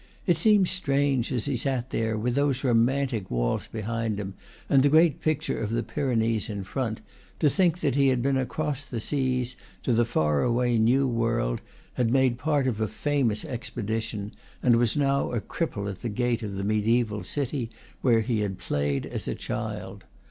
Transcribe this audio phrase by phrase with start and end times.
[0.25, 4.33] It seemed strange, as he sat there, with those romantic walls behind him
[4.67, 7.01] and the great picture of the Pyrenees in front,
[7.37, 11.61] to think that he had been across the seas to the far away new world,
[11.93, 14.31] had made part of a famous expedition,
[14.63, 17.69] and was now a cripple at the gate of the mediaeval city
[18.01, 20.05] where he had played as a child.